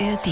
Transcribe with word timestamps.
ARD. 0.00 0.26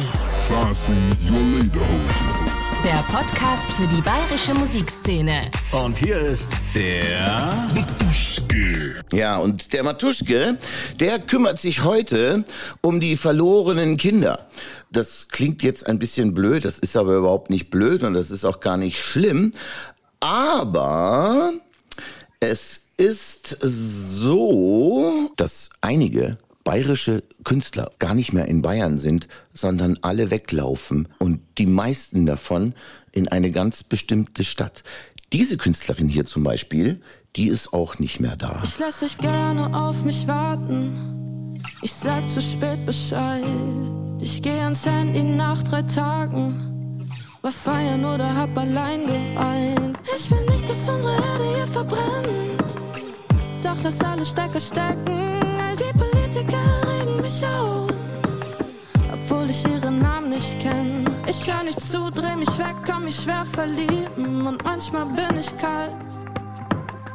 Der 2.84 3.04
Podcast 3.10 3.72
für 3.72 3.86
die 3.88 4.00
bayerische 4.00 4.54
Musikszene. 4.54 5.50
Und 5.72 5.96
hier 5.96 6.20
ist 6.20 6.52
der 6.72 7.66
Matuschke. 7.74 9.02
Ja, 9.10 9.38
und 9.38 9.72
der 9.72 9.82
Matuschke, 9.82 10.58
der 11.00 11.18
kümmert 11.18 11.58
sich 11.58 11.82
heute 11.82 12.44
um 12.80 13.00
die 13.00 13.16
verlorenen 13.16 13.96
Kinder. 13.96 14.46
Das 14.92 15.26
klingt 15.28 15.64
jetzt 15.64 15.88
ein 15.88 15.98
bisschen 15.98 16.32
blöd, 16.32 16.64
das 16.64 16.78
ist 16.78 16.96
aber 16.96 17.16
überhaupt 17.16 17.50
nicht 17.50 17.68
blöd 17.68 18.04
und 18.04 18.14
das 18.14 18.30
ist 18.30 18.44
auch 18.44 18.60
gar 18.60 18.76
nicht 18.76 19.02
schlimm. 19.02 19.50
Aber 20.20 21.52
es 22.38 22.82
ist 22.98 23.56
so, 23.60 25.32
dass 25.36 25.70
einige 25.80 26.38
bayerische 26.66 27.22
Künstler 27.44 27.92
gar 28.00 28.14
nicht 28.14 28.32
mehr 28.32 28.46
in 28.46 28.60
Bayern 28.60 28.98
sind, 28.98 29.28
sondern 29.54 29.98
alle 30.02 30.32
weglaufen 30.32 31.06
und 31.20 31.40
die 31.58 31.66
meisten 31.66 32.26
davon 32.26 32.74
in 33.12 33.28
eine 33.28 33.52
ganz 33.52 33.84
bestimmte 33.84 34.42
Stadt. 34.42 34.82
Diese 35.32 35.58
Künstlerin 35.58 36.08
hier 36.08 36.24
zum 36.24 36.42
Beispiel, 36.42 37.00
die 37.36 37.46
ist 37.46 37.72
auch 37.72 38.00
nicht 38.00 38.18
mehr 38.18 38.36
da. 38.36 38.60
Ich 38.64 38.80
lass 38.80 39.00
euch 39.04 39.16
gerne 39.16 39.78
auf 39.78 40.04
mich 40.04 40.26
warten. 40.26 41.62
Ich 41.82 41.92
sag 41.92 42.28
zu 42.28 42.42
spät 42.42 42.84
Bescheid. 42.84 43.44
Ich 44.20 44.42
geh 44.42 44.58
ans 44.60 44.84
Handy 44.84 45.22
nach 45.22 45.62
drei 45.62 45.82
Tagen. 45.82 47.08
War 47.42 47.52
feiern 47.52 48.04
oder 48.04 48.34
hab 48.34 48.58
allein 48.58 49.06
geweint. 49.06 49.98
Ich 50.16 50.28
will 50.32 50.44
nicht, 50.50 50.68
dass 50.68 50.88
unsere 50.88 51.14
Erde 51.14 51.56
hier 51.56 51.66
verbrennt. 51.68 52.76
Doch 53.62 53.80
lass 53.84 54.00
alle 54.00 54.24
Stecker 54.24 54.60
stecken. 54.60 55.35
Obwohl 59.46 59.54
ich 59.54 59.76
ihre 59.76 59.92
Namen 59.92 60.30
nicht 60.30 60.58
kenne. 60.58 61.04
Ich 61.28 61.46
hör 61.46 61.62
nicht 61.62 61.80
zu, 61.80 62.10
dreh 62.10 62.34
mich 62.34 62.58
weg, 62.58 62.74
kann 62.84 63.04
mich 63.04 63.14
schwer 63.14 63.44
verlieben. 63.44 64.44
Und 64.44 64.64
manchmal 64.64 65.06
bin 65.06 65.38
ich 65.38 65.56
kalt. 65.56 65.92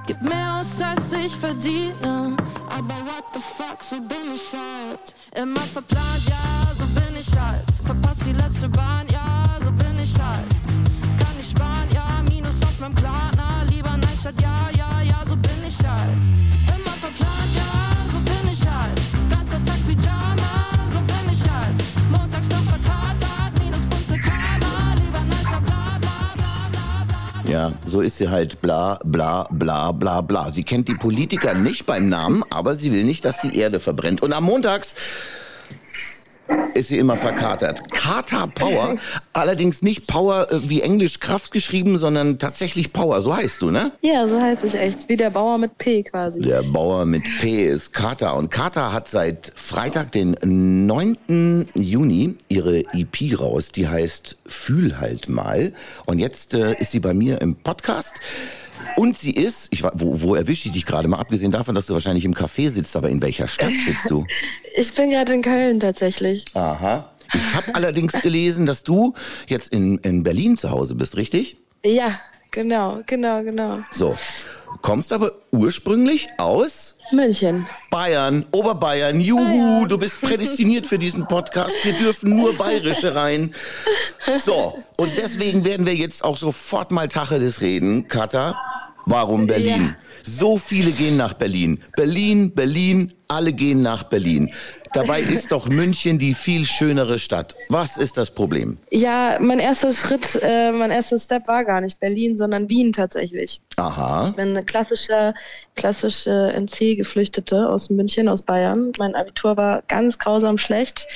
Gib 0.08 0.22
mehr 0.22 0.60
aus, 0.60 0.80
als 0.82 1.12
ich 1.12 1.36
verdiene. 1.36 2.38
Aber 2.70 2.96
what 3.06 3.26
the 3.34 3.40
fuck, 3.40 3.84
so 3.84 3.98
bin 3.98 4.34
ich 4.34 4.54
halt. 4.54 5.14
Immer 5.36 5.60
verplant, 5.60 6.24
ja, 6.26 6.74
so 6.74 6.86
bin 6.86 7.18
ich 7.20 7.38
halt. 7.38 7.66
Verpasst 7.84 8.22
die 8.26 8.34
letzte 8.34 8.70
Bahn, 8.70 9.06
ja, 9.12 9.26
so 9.62 9.72
bin 9.72 10.00
ich 10.02 10.14
halt. 10.18 10.48
Kann 11.20 11.36
nicht 11.36 11.50
sparen, 11.50 11.90
ja, 11.94 12.24
Minus 12.30 12.64
auf 12.64 12.80
meinem 12.80 12.96
Plan, 12.96 13.32
na, 13.36 13.64
lieber 13.70 13.98
nein, 13.98 14.18
statt 14.18 14.36
ja, 14.42 14.70
ja, 14.78 15.02
ja, 15.04 15.26
so 15.28 15.36
bin 15.36 15.62
ich 15.68 15.78
halt. 15.86 16.24
Immer 16.78 16.96
verplant, 17.02 17.52
ja, 17.56 17.91
Ja, 27.52 27.74
so 27.86 28.00
ist 28.00 28.16
sie 28.16 28.30
halt 28.30 28.62
bla 28.62 28.98
bla 29.04 29.46
bla 29.52 29.92
bla 29.92 30.22
bla. 30.22 30.52
Sie 30.52 30.64
kennt 30.64 30.88
die 30.88 30.94
Politiker 30.94 31.54
nicht 31.54 31.86
beim 31.86 32.08
Namen, 32.08 32.46
aber 32.50 32.78
sie 32.78 32.94
will 32.94 33.04
nicht, 33.04 33.26
dass 33.26 33.42
die 33.42 33.58
Erde 33.58 33.82
verbrennt. 33.82 34.22
Und 34.22 34.32
am 34.32 34.46
Montags 34.46 34.96
ist 36.74 36.90
sie 36.90 36.98
immer 36.98 37.18
verkatert. 37.18 37.92
Kater 37.92 38.48
Power, 38.48 38.98
allerdings 39.34 39.82
nicht 39.82 40.08
Power 40.08 40.52
äh, 40.52 40.70
wie 40.70 40.82
Englisch 40.82 41.20
Kraft 41.20 41.52
geschrieben, 41.52 41.98
sondern 41.98 42.40
tatsächlich 42.40 42.94
Power, 42.94 43.22
so 43.22 43.36
heißt 43.36 43.62
du, 43.62 43.72
ne? 43.72 43.92
Ja, 44.02 44.28
so 44.28 44.40
heißt 44.40 44.64
ich 44.64 44.76
echt. 44.76 45.08
Wie 45.10 45.18
der 45.18 45.30
Bauer 45.30 45.58
mit 45.58 45.78
P 45.78 46.04
quasi. 46.04 46.42
Der 46.42 46.64
Bauer 46.64 47.06
mit 47.06 47.24
P 47.40 47.66
ist 47.66 47.94
Kater. 47.94 48.36
Und 48.36 48.50
Kater 48.50 48.94
hat 48.94 49.08
seit 49.08 49.52
Freitag, 49.56 50.12
den 50.12 50.36
9. 50.42 51.68
Juni, 51.76 52.36
ihre 52.48 52.80
EP 52.94 53.40
raus. 53.40 53.72
Die 53.72 53.88
heißt 53.88 54.38
Fühl 54.46 55.00
halt 55.00 55.30
mal. 55.30 55.74
Und 56.06 56.20
jetzt 56.20 56.54
äh, 56.54 56.76
ist 56.80 56.92
sie 56.92 57.00
bei 57.00 57.14
mir 57.14 57.42
im 57.42 57.56
Podcast. 57.56 58.14
Und 58.96 59.18
sie 59.18 59.32
ist, 59.32 59.68
ich, 59.72 59.84
wo, 59.84 60.22
wo 60.22 60.36
erwische 60.36 60.68
ich 60.68 60.74
dich 60.74 60.86
gerade 60.86 61.08
mal, 61.08 61.18
abgesehen 61.18 61.52
davon, 61.52 61.76
dass 61.76 61.86
du 61.86 61.94
wahrscheinlich 61.94 62.26
im 62.26 62.34
Café 62.34 62.70
sitzt, 62.70 62.96
aber 62.96 63.10
in 63.10 63.22
welcher 63.22 63.48
Stadt 63.48 63.74
sitzt 63.86 64.10
du? 64.10 64.26
Ich 64.74 64.94
bin 64.94 65.10
gerade 65.10 65.34
in 65.34 65.42
Köln 65.42 65.82
tatsächlich. 65.82 66.46
Aha. 66.54 67.12
Ich 67.34 67.56
habe 67.56 67.76
allerdings 67.76 68.14
gelesen, 68.14 68.66
dass 68.66 68.84
du 68.84 69.16
jetzt 69.48 69.74
in, 69.74 69.98
in 69.98 70.24
Berlin 70.24 70.56
zu 70.56 70.72
Hause 70.72 70.96
bist, 70.96 71.18
richtig? 71.18 71.58
Ja, 71.84 72.22
genau, 72.52 73.02
genau, 73.06 73.44
genau. 73.44 73.80
So. 73.92 74.16
Kommst 74.82 75.12
aber 75.12 75.34
ursprünglich 75.52 76.28
aus 76.38 76.96
München. 77.12 77.68
Bayern, 77.90 78.46
Oberbayern, 78.52 79.20
juhu, 79.20 79.86
du 79.86 79.98
bist 79.98 80.20
prädestiniert 80.22 80.88
für 80.88 80.98
diesen 80.98 81.28
Podcast. 81.28 81.76
Hier 81.82 81.94
dürfen 81.94 82.38
nur 82.38 82.58
Bayerische 82.58 83.14
rein. 83.14 83.54
So, 84.40 84.82
und 84.98 85.18
deswegen 85.18 85.66
werden 85.66 85.86
wir 85.86 85.96
jetzt 85.96 86.24
auch 86.24 86.38
sofort 86.38 86.92
mal 86.92 87.10
Tacheles 87.10 87.62
reden. 87.62 88.08
Katha, 88.08 88.56
warum 89.06 89.48
Berlin? 89.48 89.96
So 90.24 90.58
viele 90.58 90.92
gehen 90.92 91.18
nach 91.18 91.34
Berlin. 91.34 91.80
Berlin, 91.96 92.54
Berlin, 92.54 93.12
alle 93.32 93.54
gehen 93.54 93.82
nach 93.82 94.04
Berlin. 94.04 94.52
Dabei 94.94 95.22
ist 95.22 95.54
doch 95.54 95.70
München 95.70 96.20
die 96.20 96.34
viel 96.34 96.66
schönere 96.66 97.18
Stadt. 97.18 97.56
Was 97.70 97.96
ist 97.96 98.18
das 98.18 98.30
Problem? 98.30 98.78
Ja, 98.90 99.38
mein 99.40 99.60
erster 99.60 99.94
Schritt, 99.94 100.38
äh, 100.42 100.74
mein 100.74 100.92
erster 100.92 101.18
Step 101.18 101.48
war 101.48 101.64
gar 101.64 101.80
nicht 101.80 101.98
Berlin, 102.02 102.36
sondern 102.36 102.70
Wien 102.70 102.92
tatsächlich. 102.92 103.62
Aha. 103.78 104.28
Ich 104.30 104.36
bin 104.36 104.50
eine 104.50 104.66
klassische, 104.66 105.34
klassische 105.76 106.52
NC-Geflüchtete 106.58 107.70
aus 107.70 107.90
München, 107.90 108.28
aus 108.28 108.42
Bayern. 108.42 108.92
Mein 108.98 109.16
Abitur 109.16 109.56
war 109.56 109.82
ganz 109.88 110.20
grausam 110.20 110.58
schlecht 110.58 111.08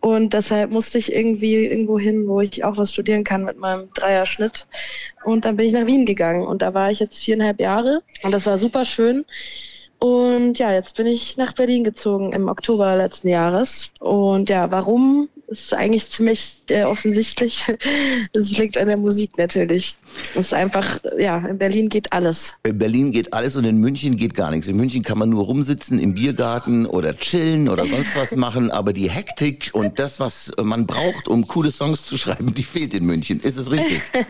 und 0.00 0.32
deshalb 0.32 0.70
musste 0.70 0.98
ich 0.98 1.12
irgendwie 1.12 1.66
irgendwo 1.66 1.98
hin, 1.98 2.28
wo 2.28 2.40
ich 2.40 2.62
auch 2.62 2.76
was 2.76 2.92
studieren 2.92 3.24
kann 3.24 3.44
mit 3.44 3.58
meinem 3.58 3.88
Dreierschnitt. 3.92 4.66
Und 5.24 5.44
dann 5.44 5.56
bin 5.56 5.66
ich 5.66 5.72
nach 5.72 5.86
Wien 5.86 6.06
gegangen 6.06 6.46
und 6.46 6.62
da 6.62 6.74
war 6.74 6.92
ich 6.92 7.00
jetzt 7.00 7.18
viereinhalb 7.18 7.58
Jahre 7.58 8.02
und 8.22 8.30
das 8.30 8.46
war 8.46 8.56
super 8.60 8.84
schön. 8.84 9.24
Und 9.98 10.58
ja, 10.58 10.72
jetzt 10.72 10.94
bin 10.96 11.06
ich 11.06 11.36
nach 11.36 11.54
Berlin 11.54 11.82
gezogen 11.82 12.32
im 12.32 12.48
Oktober 12.48 12.96
letzten 12.96 13.28
Jahres. 13.28 13.90
Und 14.00 14.50
ja, 14.50 14.70
warum? 14.70 15.28
Ist 15.48 15.72
eigentlich 15.72 16.10
ziemlich 16.10 16.62
äh, 16.70 16.82
offensichtlich. 16.82 17.64
Es 18.32 18.58
liegt 18.58 18.76
an 18.76 18.88
der 18.88 18.96
Musik 18.96 19.38
natürlich. 19.38 19.96
Es 20.34 20.46
ist 20.46 20.54
einfach, 20.54 20.98
ja, 21.18 21.38
in 21.38 21.56
Berlin 21.56 21.88
geht 21.88 22.12
alles. 22.12 22.54
In 22.64 22.76
Berlin 22.76 23.12
geht 23.12 23.32
alles 23.32 23.56
und 23.56 23.64
in 23.64 23.78
München 23.78 24.16
geht 24.16 24.34
gar 24.34 24.50
nichts. 24.50 24.66
In 24.68 24.76
München 24.76 25.02
kann 25.02 25.18
man 25.18 25.30
nur 25.30 25.44
rumsitzen 25.44 25.98
im 25.98 26.14
Biergarten 26.14 26.84
oder 26.84 27.16
chillen 27.16 27.68
oder 27.68 27.86
sonst 27.86 28.16
was 28.16 28.34
machen, 28.36 28.70
aber 28.70 28.92
die 28.92 29.08
Hektik 29.08 29.70
und 29.72 29.98
das, 29.98 30.20
was 30.20 30.52
man 30.60 30.86
braucht, 30.86 31.28
um 31.28 31.46
coole 31.46 31.70
Songs 31.70 32.04
zu 32.04 32.18
schreiben, 32.18 32.52
die 32.52 32.64
fehlt 32.64 32.92
in 32.92 33.06
München. 33.06 33.40
Ist 33.40 33.56
es 33.56 33.70
richtig? 33.70 34.02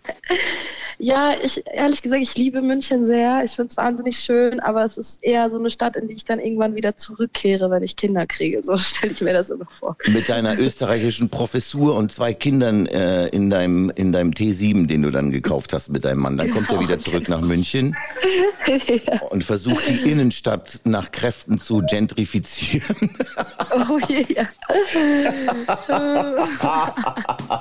Ja, 0.98 1.34
ich 1.42 1.62
ehrlich 1.66 2.02
gesagt, 2.02 2.22
ich 2.22 2.36
liebe 2.36 2.62
München 2.62 3.04
sehr. 3.04 3.42
Ich 3.44 3.52
finde 3.52 3.70
es 3.70 3.76
wahnsinnig 3.76 4.18
schön, 4.18 4.60
aber 4.60 4.84
es 4.84 4.96
ist 4.96 5.22
eher 5.22 5.50
so 5.50 5.58
eine 5.58 5.68
Stadt, 5.68 5.96
in 5.96 6.08
die 6.08 6.14
ich 6.14 6.24
dann 6.24 6.40
irgendwann 6.40 6.74
wieder 6.74 6.96
zurückkehre, 6.96 7.70
wenn 7.70 7.82
ich 7.82 7.96
Kinder 7.96 8.26
kriege. 8.26 8.62
So 8.62 8.76
stelle 8.78 9.12
ich 9.12 9.20
mir 9.20 9.32
das 9.32 9.50
immer 9.50 9.66
vor. 9.66 9.96
Mit 10.06 10.28
deiner 10.28 10.58
österreichischen 10.58 11.28
Professur 11.28 11.96
und 11.96 12.12
zwei 12.12 12.32
Kindern 12.32 12.86
äh, 12.86 13.28
in 13.28 13.50
deinem 13.50 13.90
in 13.90 14.12
deinem 14.12 14.30
T7, 14.30 14.86
den 14.86 15.02
du 15.02 15.10
dann 15.10 15.30
gekauft 15.30 15.72
hast 15.72 15.90
mit 15.90 16.04
deinem 16.04 16.20
Mann. 16.20 16.36
Dann 16.36 16.50
kommt 16.50 16.70
er 16.70 16.80
wieder 16.80 16.98
zurück 16.98 17.28
nach 17.28 17.40
München 17.40 17.96
und 19.30 19.44
versucht 19.44 19.88
die 19.88 20.10
Innenstadt 20.10 20.80
nach 20.84 21.12
Kräften 21.12 21.58
zu 21.58 21.82
gentrifizieren. 21.88 23.16
Oh 23.88 23.98
je, 24.08 24.24
ja. 24.28 24.48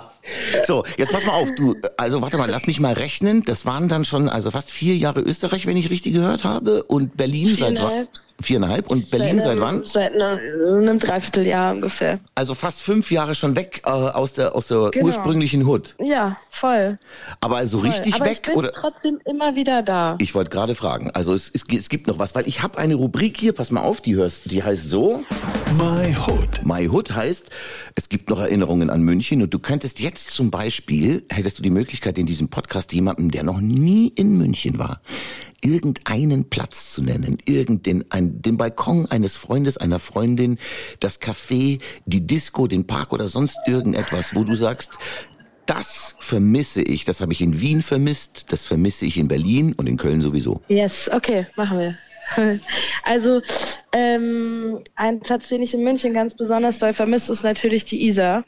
So, 0.66 0.84
jetzt 0.98 1.12
pass 1.12 1.26
mal 1.26 1.34
auf, 1.34 1.54
du, 1.56 1.76
also 1.98 2.22
warte 2.22 2.38
mal, 2.38 2.50
lass 2.50 2.66
mich 2.68 2.80
mal 2.80 2.94
rechnen. 2.94 3.44
Das 3.46 3.66
waren 3.66 3.90
dann 3.90 4.06
schon 4.06 4.30
also 4.30 4.52
fast 4.52 4.72
vier 4.72 4.96
Jahre 4.98 5.22
Österreich, 5.22 5.66
wenn 5.66 5.78
ich 5.78 5.90
richtig 5.90 6.14
gehört 6.14 6.44
habe, 6.44 6.84
und 6.84 7.18
Berlin 7.18 7.56
seit? 7.56 8.08
Viereinhalb. 8.42 8.92
Und 8.92 9.10
Berlin 9.12 9.40
seit, 9.40 9.52
einem- 9.52 9.62
wann? 9.62 9.86
Seit 9.86 10.14
einem, 10.14 10.40
einem 10.82 11.00
Dreivierteljahr 11.00 11.74
ungefähr. 11.74 12.20
Also 12.36 12.54
fast 12.54 12.82
fünf 12.82 13.10
Jahre 13.12 13.34
schon 13.36 13.56
weg 13.56 13.82
äh, 13.86 13.90
aus 13.90 14.34
der 14.34 14.56
aus 14.56 14.68
der 14.68 14.92
Genau. 14.92 15.06
ursprünglichen 15.06 15.66
Hood. 15.66 15.96
Ja, 16.04 16.38
voll. 16.50 16.98
Aber 17.42 17.66
so 17.68 17.80
voll. 17.80 17.90
richtig 17.90 18.16
aber 18.16 18.26
weg 18.26 18.40
ich 18.42 18.48
bin 18.50 18.56
oder? 18.56 18.74
trotzdem 18.74 19.20
immer 19.26 19.56
wieder 19.56 19.82
da. 19.84 20.18
Ich 20.20 20.36
wollte 20.36 20.50
gerade 20.50 20.76
fragen. 20.76 21.12
Also 21.12 21.34
es, 21.34 21.50
es, 21.54 21.64
es 21.74 21.90
gibt 21.90 22.08
noch 22.08 22.20
was, 22.20 22.36
weil 22.36 22.48
ich 22.48 22.62
habe 22.62 22.78
eine 22.78 22.96
Rubrik 22.96 23.38
hier. 23.38 23.54
Pass 23.54 23.72
mal 23.72 23.82
auf, 23.82 24.02
die 24.02 24.16
hörst, 24.16 24.52
die 24.52 24.62
heißt 24.64 24.90
so. 24.90 25.24
My 25.78 26.16
Hood. 26.28 26.66
My 26.66 26.88
Hood 26.88 27.14
heißt, 27.16 27.50
es 27.96 28.10
gibt 28.10 28.30
noch 28.30 28.40
Erinnerungen 28.40 28.90
an 28.90 29.02
München 29.02 29.42
und 29.42 29.54
du 29.54 29.60
könntest 29.60 30.00
jetzt 30.00 30.30
zum 30.30 30.52
Beispiel, 30.52 31.26
hättest 31.30 31.58
du 31.60 31.64
die 31.64 31.70
Möglichkeit 31.70 32.18
in 32.18 32.26
diesem 32.26 32.50
Podcast 32.50 32.94
jemandem, 32.94 33.32
der 33.32 33.44
noch 33.44 33.60
nie 33.60 34.08
in 34.10 34.38
München 34.38 34.78
war, 34.80 35.02
irgendeinen 35.62 36.50
Platz 36.50 36.94
zu 36.94 37.02
nennen, 37.02 37.38
irgendein, 37.46 38.06
ein, 38.10 38.42
den 38.42 38.58
Balkon 38.58 39.06
eines 39.08 39.38
Freundes, 39.38 39.78
einer 39.78 40.00
Freundin, 40.00 40.58
das 41.00 41.22
Café, 41.22 41.80
die 42.06 42.26
Disco, 42.28 42.68
den 42.68 42.88
Park 42.88 43.14
oder 43.14 43.28
sonst 43.28 43.58
irgendetwas, 43.66 44.36
wo 44.36 44.44
du 44.44 44.56
sagst, 44.56 44.98
das 45.66 46.16
vermisse 46.20 46.82
ich, 46.82 47.06
das 47.06 47.22
habe 47.22 47.34
ich 47.34 47.42
in 47.42 47.60
Wien 47.60 47.82
vermisst, 47.82 48.52
das 48.52 48.66
vermisse 48.66 49.06
ich 49.06 49.18
in 49.18 49.28
Berlin 49.28 49.74
und 49.74 49.88
in 49.88 49.98
Köln 49.98 50.22
sowieso. 50.22 50.62
Yes, 50.68 51.10
okay, 51.12 51.48
machen 51.56 51.80
wir. 51.80 51.98
Also 53.04 53.42
ähm, 53.92 54.84
ein 54.96 55.20
Platz, 55.20 55.48
den 55.50 55.62
ich 55.62 55.74
in 55.74 55.84
München 55.84 56.14
ganz 56.14 56.36
besonders 56.36 56.80
doll 56.80 56.94
vermisse, 56.94 57.32
ist 57.32 57.44
natürlich 57.44 57.86
die 57.86 58.08
Isar. 58.08 58.44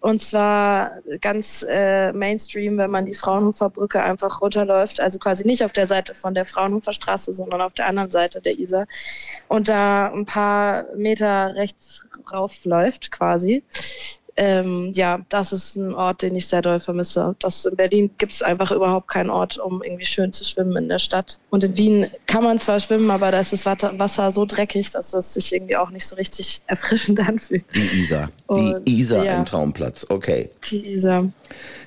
Und 0.00 0.20
zwar 0.20 0.92
ganz 1.20 1.66
äh, 1.68 2.12
Mainstream, 2.12 2.78
wenn 2.78 2.90
man 2.90 3.06
die 3.06 3.14
Fraunhofer 3.14 3.70
Brücke 3.70 4.02
einfach 4.02 4.40
runterläuft, 4.40 5.00
also 5.00 5.18
quasi 5.18 5.44
nicht 5.44 5.64
auf 5.64 5.72
der 5.72 5.88
Seite 5.88 6.14
von 6.14 6.34
der 6.34 6.44
Fraunhofer 6.44 6.92
Straße, 6.92 7.32
sondern 7.32 7.60
auf 7.60 7.74
der 7.74 7.86
anderen 7.86 8.10
Seite 8.10 8.40
der 8.40 8.58
Isar. 8.58 8.86
Und 9.48 9.68
da 9.68 10.12
ein 10.12 10.24
paar 10.24 10.84
Meter 10.96 11.54
rechts 11.56 12.06
raufläuft 12.32 13.10
quasi 13.10 13.64
ähm, 14.38 14.90
ja, 14.92 15.18
das 15.28 15.52
ist 15.52 15.74
ein 15.74 15.92
Ort, 15.92 16.22
den 16.22 16.36
ich 16.36 16.46
sehr 16.46 16.62
doll 16.62 16.78
vermisse. 16.78 17.34
Das 17.40 17.64
in 17.64 17.74
Berlin 17.74 18.10
gibt 18.18 18.30
es 18.30 18.40
einfach 18.40 18.70
überhaupt 18.70 19.08
keinen 19.08 19.30
Ort, 19.30 19.58
um 19.58 19.82
irgendwie 19.82 20.04
schön 20.04 20.30
zu 20.30 20.44
schwimmen 20.44 20.76
in 20.76 20.88
der 20.88 21.00
Stadt. 21.00 21.40
Und 21.50 21.64
in 21.64 21.76
Wien 21.76 22.06
kann 22.28 22.44
man 22.44 22.60
zwar 22.60 22.78
schwimmen, 22.78 23.10
aber 23.10 23.32
da 23.32 23.40
ist 23.40 23.52
das 23.52 23.66
Wasser 23.66 24.30
so 24.30 24.46
dreckig, 24.46 24.92
dass 24.92 25.12
es 25.12 25.34
sich 25.34 25.52
irgendwie 25.52 25.76
auch 25.76 25.90
nicht 25.90 26.06
so 26.06 26.14
richtig 26.14 26.62
erfrischend 26.68 27.18
anfühlt. 27.18 27.64
Die 27.74 28.00
Isar. 28.00 28.30
Die 28.48 28.74
Und, 28.74 28.88
Isar 28.88 29.24
ja. 29.24 29.38
ein 29.38 29.44
Traumplatz. 29.44 30.06
Okay. 30.08 30.50
Die 30.70 30.92
Isar. 30.92 31.28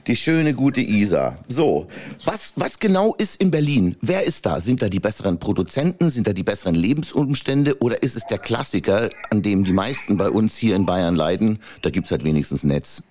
Die 0.08 0.16
schöne, 0.16 0.56
gute 0.56 0.81
Isar. 0.81 1.38
So, 1.48 1.88
was, 2.25 2.54
was 2.56 2.80
genau 2.80 3.13
ist 3.16 3.40
in 3.40 3.52
Berlin? 3.52 3.96
Wer 4.02 4.24
ist 4.25 4.48
da? 4.48 4.60
Sind 4.60 4.81
da 4.81 4.90
die 4.90 5.00
besseren 5.00 5.38
Produzenten? 5.38 6.10
Sind 6.10 6.25
da 6.25 6.34
die 6.34 6.42
besseren 6.42 6.74
Lebensumstände? 6.74 7.80
Oder 7.81 8.02
ist 8.02 8.16
es 8.16 8.25
der 8.25 8.40
Klassiker, 8.40 9.12
an 9.30 9.44
dem 9.44 9.63
die 9.63 9.74
meisten 9.74 10.18
bei 10.18 10.30
uns 10.30 10.58
hier 10.58 10.75
in 10.75 10.88
Bayern 10.88 11.16
leiden? 11.16 11.60
Da 11.84 11.92
gibt's 11.92 12.10
halt 12.10 12.24
wenigstens 12.24 12.63
Netz. 12.63 13.04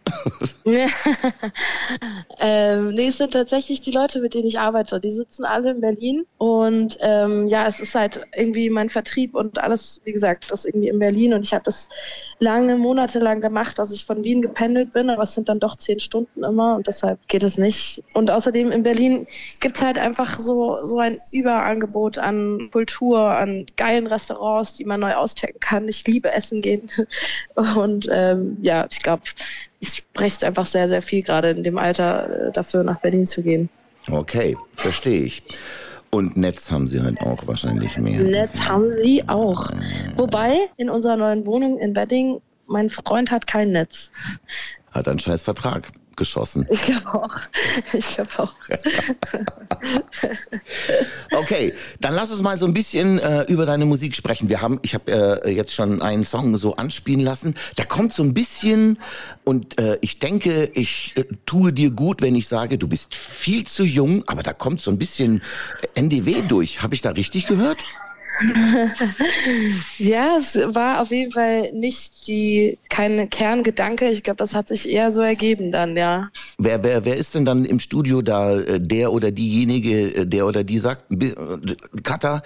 ähm, 2.41 2.95
nee, 2.95 3.07
es 3.07 3.19
sind 3.19 3.33
tatsächlich 3.33 3.81
die 3.81 3.93
Leute, 3.93 4.21
mit 4.21 4.35
denen 4.35 4.47
ich 4.47 4.59
arbeite. 4.59 4.99
Die 4.99 5.13
sitzen 5.13 5.45
alle 5.45 5.71
in 5.71 5.81
Berlin. 5.81 6.27
Und 6.39 6.99
ähm, 7.01 7.47
ja, 7.47 7.69
es 7.69 7.79
ist 7.79 7.95
halt 7.95 8.27
irgendwie 8.35 8.69
mein 8.69 8.89
Vertrieb 8.89 9.37
und 9.37 9.59
alles, 9.59 10.01
wie 10.05 10.13
gesagt, 10.13 10.51
das 10.51 10.65
irgendwie 10.65 10.89
in 10.89 10.99
Berlin. 10.99 11.35
Und 11.35 11.45
ich 11.45 11.55
habe 11.55 11.63
das 11.63 11.89
lange, 12.41 12.77
monatelang 12.77 13.41
gemacht, 13.41 13.79
dass 13.79 13.93
ich 13.93 14.05
von 14.05 14.25
Wien 14.25 14.43
gependelt 14.43 14.93
bin. 14.93 15.09
Aber 15.09 15.23
es 15.23 15.35
sind 15.35 15.49
dann 15.49 15.61
doch 15.61 15.77
zehn 15.77 16.01
Stunden 16.01 16.40
immer 16.45 16.77
und 16.77 16.87
deshalb 16.87 17.19
geht 17.29 17.43
es 17.43 17.59
nicht. 17.59 18.03
Und 18.15 18.31
außerdem 18.31 18.73
in 18.73 18.83
Berlin 18.83 19.27
gibt 19.61 19.77
es 19.77 19.83
halt 19.83 19.99
einfach 19.99 20.39
so, 20.39 20.85
so 20.85 20.99
ein 20.99 21.19
Überangebot 21.33 22.19
an 22.19 22.69
Kultur, 22.73 23.19
an 23.19 23.67
geilen 23.77 24.07
Restaurants, 24.07 24.75
die 24.75 24.85
man 24.85 25.01
neu 25.01 25.15
auschecken 25.15 25.61
kann. 25.61 25.89
Ich 25.89 26.07
liebe 26.07 26.33
Essen 26.33 26.63
gehen. 26.63 26.89
Und 27.55 28.09
ähm, 28.11 28.57
ja, 28.61 28.87
ich 28.91 29.03
glaube, 29.03 29.23
es 29.81 29.97
spricht 29.97 30.45
einfach 30.45 30.67
sehr, 30.67 30.89
sehr 30.89 31.03
viel 31.03 31.23
gerade 31.23 31.51
in 31.51 31.63
dem 31.63 31.79
Alter 31.79 32.49
äh, 32.49 32.53
dafür, 32.53 32.83
nach 32.83 33.01
Berlin 33.01 33.25
zu 33.27 33.43
gehen. 33.43 33.69
Okay, 34.11 34.57
verstehe 34.75 35.23
ich. 35.23 35.43
Und 36.11 36.37
Netz 36.37 36.71
haben 36.71 36.89
sie 36.89 37.01
halt 37.01 37.21
auch 37.21 37.47
wahrscheinlich 37.47 37.97
mehr. 37.97 38.23
Netz 38.23 38.61
haben 38.61 38.91
sie 38.91 39.23
auch. 39.29 39.71
Wobei 40.17 40.59
in 40.77 40.91
unserer 40.91 41.17
neuen 41.17 41.47
Wohnung 41.47 41.79
in 41.79 41.95
Wedding, 41.95 42.41
mein 42.67 42.91
Freund 42.91 43.31
hat 43.31 43.47
kein 43.47 43.71
Netz. 43.73 44.11
Hat 44.91 45.07
einen 45.07 45.21
scheiß 45.21 45.43
Vertrag 45.43 45.89
geschossen. 46.21 46.69
Ich 46.71 46.83
glaube 46.83 47.13
auch. 47.13 47.31
Ich 47.93 48.15
glaube 48.15 48.31
auch. 48.39 48.55
okay, 51.33 51.75
dann 51.99 52.15
lass 52.15 52.31
uns 52.31 52.43
mal 52.43 52.57
so 52.59 52.67
ein 52.67 52.75
bisschen 52.75 53.19
äh, 53.19 53.43
über 53.45 53.67
deine 53.67 53.87
Musik 53.87 54.15
sprechen. 54.15 54.49
Wir 54.49 54.61
haben, 54.61 54.79
ich 54.83 54.95
habe 54.95 55.43
äh, 55.45 55.51
jetzt 55.51 55.73
schon 55.75 56.01
einen 56.03 56.25
Song 56.25 56.57
so 56.57 56.77
anspielen 56.77 57.21
lassen. 57.21 57.55
Da 57.77 57.85
kommt 57.85 58.13
so 58.13 58.23
ein 58.23 58.35
bisschen 58.35 58.99
und 59.45 59.81
äh, 59.81 59.99
ich 60.03 60.19
denke, 60.19 60.71
ich 60.75 61.15
äh, 61.17 61.25
tue 61.47 61.73
dir 61.73 61.91
gut, 61.91 62.23
wenn 62.23 62.37
ich 62.37 62.47
sage, 62.47 62.79
du 62.79 62.87
bist 62.87 63.15
viel 63.15 63.67
zu 63.67 63.85
jung, 63.85 64.23
aber 64.29 64.43
da 64.43 64.53
kommt 64.53 64.81
so 64.81 64.91
ein 64.91 64.99
bisschen 64.99 65.43
NDW 65.95 66.43
durch. 66.47 66.83
Habe 66.83 66.95
ich 66.95 67.01
da 67.01 67.11
richtig 67.11 67.47
gehört? 67.47 67.79
ja, 69.99 70.37
es 70.39 70.59
war 70.75 71.01
auf 71.01 71.11
jeden 71.11 71.33
Fall 71.33 71.73
nicht 71.73 72.27
die, 72.27 72.79
kein 72.89 73.29
Kerngedanke. 73.31 74.09
Ich 74.11 74.23
glaube, 74.23 74.39
das 74.39 74.55
hat 74.55 74.69
sich 74.69 74.89
eher 74.89 75.11
so 75.11 75.21
ergeben 75.21 75.73
dann, 75.73 75.97
ja. 75.97 76.31
Wer, 76.59 76.83
wer, 76.83 77.05
wer 77.05 77.17
ist 77.17 77.35
denn 77.35 77.45
dann 77.45 77.65
im 77.65 77.81
Studio 77.81 78.23
da 78.23 78.59
äh, 78.59 78.81
der 78.81 79.13
oder 79.13 79.31
diejenige, 79.31 80.15
äh, 80.15 80.27
der 80.27 80.47
oder 80.47 80.65
die 80.65 80.79
sagt, 80.79 81.05
Kata, 82.03 82.43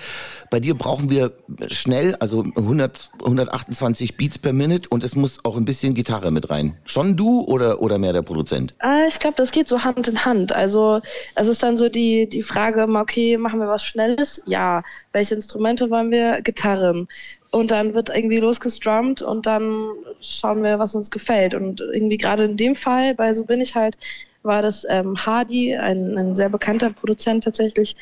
bei 0.50 0.60
dir 0.60 0.74
brauchen 0.74 1.10
wir 1.10 1.32
schnell, 1.68 2.14
also 2.16 2.44
100, 2.56 3.10
128 3.20 4.16
Beats 4.16 4.38
per 4.38 4.52
Minute 4.52 4.88
und 4.88 5.04
es 5.04 5.16
muss 5.16 5.44
auch 5.44 5.56
ein 5.56 5.64
bisschen 5.64 5.94
Gitarre 5.94 6.30
mit 6.30 6.50
rein. 6.50 6.76
Schon 6.84 7.16
du 7.16 7.42
oder, 7.42 7.80
oder 7.80 7.98
mehr 7.98 8.12
der 8.12 8.22
Produzent? 8.22 8.74
Ah, 8.80 9.04
ich 9.08 9.18
glaube, 9.18 9.36
das 9.36 9.52
geht 9.52 9.68
so 9.68 9.84
Hand 9.84 10.08
in 10.08 10.24
Hand. 10.24 10.52
Also 10.52 11.00
es 11.34 11.48
ist 11.48 11.62
dann 11.62 11.76
so 11.76 11.88
die, 11.88 12.28
die 12.28 12.42
Frage, 12.42 12.86
okay, 12.88 13.36
machen 13.36 13.60
wir 13.60 13.68
was 13.68 13.84
Schnelles? 13.84 14.42
Ja. 14.46 14.82
Welche 15.12 15.36
Instrumente 15.36 15.83
wollen 15.90 16.10
wir? 16.10 16.40
Gitarren. 16.42 17.08
Und 17.50 17.70
dann 17.70 17.94
wird 17.94 18.08
irgendwie 18.08 18.38
losgestrummt 18.38 19.22
und 19.22 19.46
dann 19.46 19.90
schauen 20.20 20.62
wir, 20.62 20.78
was 20.78 20.94
uns 20.94 21.10
gefällt. 21.10 21.54
Und 21.54 21.80
irgendwie 21.80 22.16
gerade 22.16 22.44
in 22.44 22.56
dem 22.56 22.74
Fall, 22.74 23.14
bei 23.14 23.32
So 23.32 23.44
bin 23.44 23.60
ich 23.60 23.74
halt, 23.74 23.96
war 24.42 24.60
das 24.60 24.86
ähm, 24.88 25.24
Hardy, 25.24 25.76
ein, 25.76 26.18
ein 26.18 26.34
sehr 26.34 26.48
bekannter 26.48 26.90
Produzent 26.90 27.44
tatsächlich, 27.44 27.96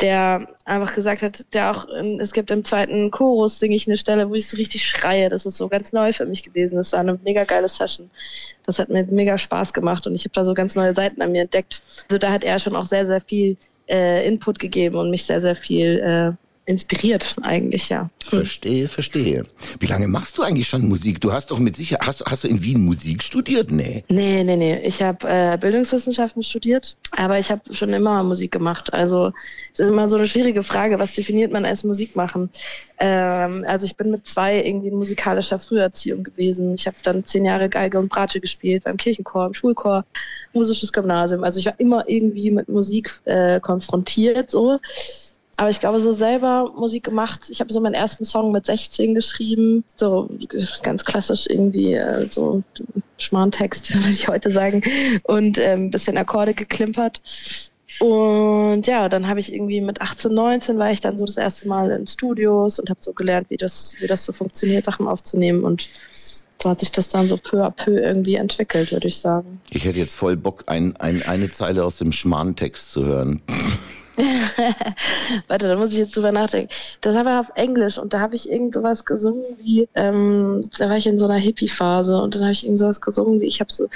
der 0.00 0.46
einfach 0.64 0.94
gesagt 0.94 1.22
hat, 1.22 1.52
der 1.54 1.70
auch, 1.70 1.88
es 2.20 2.32
gibt 2.32 2.50
im 2.50 2.62
zweiten 2.62 3.10
Chorus, 3.10 3.58
singe 3.58 3.74
ich 3.74 3.88
eine 3.88 3.96
Stelle, 3.96 4.30
wo 4.30 4.34
ich 4.34 4.48
so 4.48 4.56
richtig 4.56 4.86
schreie. 4.86 5.28
Das 5.28 5.44
ist 5.44 5.56
so 5.56 5.68
ganz 5.68 5.92
neu 5.92 6.12
für 6.12 6.26
mich 6.26 6.44
gewesen. 6.44 6.76
Das 6.76 6.92
war 6.92 7.00
eine 7.00 7.18
mega 7.24 7.44
geile 7.44 7.68
Session. 7.68 8.10
Das 8.64 8.78
hat 8.78 8.90
mir 8.90 9.04
mega 9.04 9.38
Spaß 9.38 9.72
gemacht 9.72 10.06
und 10.06 10.14
ich 10.14 10.22
habe 10.24 10.34
da 10.34 10.44
so 10.44 10.54
ganz 10.54 10.76
neue 10.76 10.94
Seiten 10.94 11.20
an 11.20 11.32
mir 11.32 11.42
entdeckt. 11.42 11.80
Also 12.08 12.18
da 12.18 12.30
hat 12.30 12.44
er 12.44 12.58
schon 12.60 12.76
auch 12.76 12.86
sehr, 12.86 13.06
sehr 13.06 13.20
viel 13.20 13.56
äh, 13.88 14.26
Input 14.26 14.58
gegeben 14.58 14.96
und 14.96 15.10
mich 15.10 15.24
sehr, 15.24 15.40
sehr 15.40 15.56
viel 15.56 15.98
äh, 15.98 16.47
inspiriert 16.68 17.34
eigentlich, 17.42 17.88
ja. 17.88 18.02
Hm. 18.02 18.40
Verstehe, 18.40 18.88
verstehe. 18.88 19.46
Wie 19.80 19.86
lange 19.86 20.06
machst 20.06 20.36
du 20.36 20.42
eigentlich 20.42 20.68
schon 20.68 20.86
Musik? 20.86 21.18
Du 21.18 21.32
hast 21.32 21.50
doch 21.50 21.58
mit 21.58 21.76
Sicherheit, 21.76 22.06
hast, 22.06 22.24
hast 22.26 22.44
du 22.44 22.48
in 22.48 22.62
Wien 22.62 22.84
Musik 22.84 23.22
studiert? 23.22 23.70
Nee. 23.70 24.04
Nee, 24.08 24.44
nee, 24.44 24.56
nee. 24.56 24.78
Ich 24.80 25.00
habe 25.00 25.26
äh, 25.26 25.56
Bildungswissenschaften 25.58 26.42
studiert, 26.42 26.94
aber 27.12 27.38
ich 27.38 27.50
habe 27.50 27.62
schon 27.72 27.94
immer 27.94 28.22
Musik 28.22 28.52
gemacht. 28.52 28.92
Also 28.92 29.32
es 29.72 29.80
ist 29.80 29.88
immer 29.88 30.08
so 30.08 30.16
eine 30.16 30.28
schwierige 30.28 30.62
Frage, 30.62 30.98
was 30.98 31.14
definiert 31.14 31.52
man 31.52 31.64
als 31.64 31.84
Musik 31.84 32.14
machen? 32.16 32.50
Ähm, 32.98 33.64
also 33.66 33.86
ich 33.86 33.96
bin 33.96 34.10
mit 34.10 34.26
zwei 34.26 34.62
irgendwie 34.62 34.88
in 34.88 34.96
musikalischer 34.96 35.58
Früherziehung 35.58 36.22
gewesen. 36.22 36.74
Ich 36.74 36.86
habe 36.86 36.96
dann 37.02 37.24
zehn 37.24 37.46
Jahre 37.46 37.70
Geige 37.70 37.98
und 37.98 38.10
Bratsche 38.10 38.40
gespielt 38.40 38.84
beim 38.84 38.98
Kirchenchor, 38.98 39.46
im 39.46 39.54
Schulchor, 39.54 40.04
musisches 40.52 40.92
Gymnasium. 40.92 41.44
Also 41.44 41.60
ich 41.60 41.66
war 41.66 41.80
immer 41.80 42.06
irgendwie 42.08 42.50
mit 42.50 42.68
Musik 42.68 43.10
äh, 43.24 43.58
konfrontiert, 43.58 44.50
so. 44.50 44.80
Aber 45.58 45.70
ich 45.70 45.80
glaube, 45.80 45.98
so 45.98 46.12
selber 46.12 46.72
Musik 46.76 47.02
gemacht. 47.02 47.48
Ich 47.50 47.58
habe 47.58 47.72
so 47.72 47.80
meinen 47.80 47.94
ersten 47.94 48.24
Song 48.24 48.52
mit 48.52 48.64
16 48.64 49.16
geschrieben. 49.16 49.82
So 49.96 50.28
ganz 50.84 51.04
klassisch 51.04 51.46
irgendwie 51.48 51.94
äh, 51.94 52.26
so 52.26 52.62
Schmarrntext, 53.16 53.92
würde 53.96 54.10
ich 54.10 54.28
heute 54.28 54.50
sagen. 54.50 54.82
Und 55.24 55.58
ein 55.58 55.80
ähm, 55.80 55.90
bisschen 55.90 56.16
Akkorde 56.16 56.54
geklimpert. 56.54 57.20
Und 57.98 58.86
ja, 58.86 59.08
dann 59.08 59.26
habe 59.26 59.40
ich 59.40 59.52
irgendwie 59.52 59.80
mit 59.80 60.00
18, 60.00 60.32
19 60.32 60.78
war 60.78 60.92
ich 60.92 61.00
dann 61.00 61.18
so 61.18 61.26
das 61.26 61.36
erste 61.36 61.66
Mal 61.66 61.90
in 61.90 62.06
Studios 62.06 62.78
und 62.78 62.88
habe 62.88 63.00
so 63.02 63.12
gelernt, 63.12 63.50
wie 63.50 63.56
das, 63.56 63.96
wie 63.98 64.06
das 64.06 64.22
so 64.22 64.32
funktioniert, 64.32 64.84
Sachen 64.84 65.08
aufzunehmen. 65.08 65.64
Und 65.64 65.88
so 66.62 66.70
hat 66.70 66.78
sich 66.78 66.92
das 66.92 67.08
dann 67.08 67.26
so 67.26 67.36
peu 67.36 67.64
à 67.64 67.70
peu 67.70 67.98
irgendwie 67.98 68.36
entwickelt, 68.36 68.92
würde 68.92 69.08
ich 69.08 69.18
sagen. 69.18 69.60
Ich 69.70 69.84
hätte 69.84 69.98
jetzt 69.98 70.14
voll 70.14 70.36
Bock, 70.36 70.62
ein, 70.66 70.96
ein, 70.98 71.24
eine 71.24 71.50
Zeile 71.50 71.84
aus 71.84 71.98
dem 71.98 72.12
Schmarrntext 72.12 72.92
zu 72.92 73.04
hören. 73.04 73.42
Warte, 75.46 75.68
da 75.68 75.78
muss 75.78 75.92
ich 75.92 75.98
jetzt 75.98 76.16
drüber 76.16 76.32
nachdenken. 76.32 76.72
Das 77.00 77.14
war 77.14 77.40
auf 77.40 77.50
Englisch 77.54 77.98
und 77.98 78.12
da 78.12 78.20
habe 78.20 78.34
ich 78.34 78.50
irgend 78.50 78.74
sowas 78.74 79.04
gesungen 79.04 79.44
wie, 79.58 79.88
ähm, 79.94 80.60
da 80.76 80.88
war 80.88 80.96
ich 80.96 81.06
in 81.06 81.18
so 81.18 81.26
einer 81.26 81.36
Hippie-Phase 81.36 82.20
und 82.20 82.34
dann 82.34 82.42
habe 82.42 82.52
ich 82.52 82.64
irgend 82.64 82.78
sowas 82.78 83.00
gesungen 83.00 83.40
wie, 83.40 83.46
ich 83.46 83.60
habe 83.60 83.72
so 83.72 83.88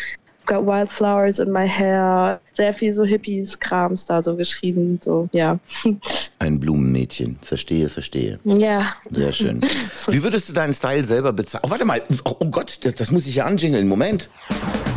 got 0.53 0.67
wildflowers 0.67 1.39
in 1.39 1.51
my 1.51 1.67
hair. 1.67 2.41
Sehr 2.53 2.75
viel 2.75 2.93
so 2.93 3.05
Hippies-Krams 3.05 4.07
da 4.07 4.23
so 4.23 4.37
geschrieben, 4.37 4.99
so, 5.03 5.29
ja. 5.33 5.59
Ein 6.39 6.61
Blumenmädchen. 6.61 7.39
Verstehe, 7.41 7.89
verstehe. 7.89 8.39
Ja. 8.45 8.95
Sehr 9.11 9.33
schön. 9.33 9.63
Wie 10.09 10.23
würdest 10.23 10.49
du 10.49 10.53
deinen 10.53 10.75
Style 10.75 11.05
selber 11.05 11.33
bezeichnen? 11.33 11.67
Oh, 11.67 11.71
warte 11.71 11.85
mal. 11.85 12.03
Oh 12.25 12.47
Gott, 12.47 12.79
das, 12.83 12.95
das 12.95 13.11
muss 13.11 13.27
ich 13.27 13.37
ja 13.37 13.47
anjingeln. 13.47 13.89
Moment. 13.89 14.29